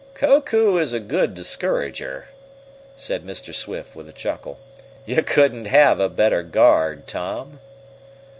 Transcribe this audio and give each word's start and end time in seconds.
"Koku 0.15 0.77
is 0.79 0.93
a 0.93 0.99
good 0.99 1.35
discourager," 1.35 2.29
said 2.95 3.23
Mr. 3.23 3.53
Swift, 3.53 3.95
with 3.95 4.09
a 4.09 4.11
chuckle. 4.11 4.57
"You 5.05 5.21
couldn't 5.21 5.65
have 5.65 5.99
a 5.99 6.09
better 6.09 6.41
guard, 6.41 7.05
Tom." 7.05 7.59